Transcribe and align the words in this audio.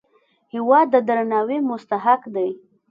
هېواد 0.53 0.87
د 0.93 0.95
درناوي 1.07 1.59
مستحق 1.69 2.21
دی. 2.35 2.49